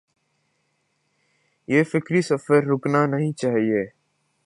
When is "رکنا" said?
2.63-3.05